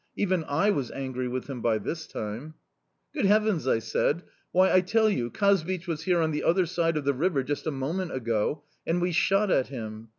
Even 0.15 0.43
I 0.45 0.71
was 0.71 0.89
angry 0.89 1.27
with 1.27 1.47
him 1.47 1.61
by 1.61 1.77
this 1.77 2.07
time! 2.07 2.55
"'Good 3.13 3.27
heavens!' 3.27 3.67
I 3.67 3.77
said; 3.77 4.23
'why, 4.51 4.73
I 4.73 4.81
tell 4.81 5.11
you, 5.11 5.29
Kazbich 5.29 5.85
was 5.85 6.05
here 6.05 6.21
on 6.21 6.31
the 6.31 6.43
other 6.43 6.65
side 6.65 6.97
of 6.97 7.03
the 7.05 7.13
river 7.13 7.43
just 7.43 7.67
a 7.67 7.69
moment 7.71 8.11
ago, 8.11 8.63
and 8.87 8.99
we 8.99 9.11
shot 9.11 9.51
at 9.51 9.67
him. 9.67 10.09